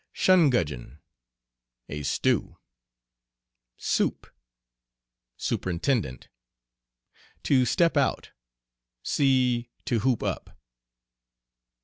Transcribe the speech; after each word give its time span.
"Shungudgeon." 0.13 0.97
A 1.87 2.01
stew. 2.01 2.57
"Supe." 3.77 4.25
Superintendent. 5.37 6.27
"To 7.43 7.65
step 7.65 7.95
out." 7.95 8.31
See 9.03 9.69
"To 9.85 9.99
hoop 9.99 10.23
up." 10.23 10.57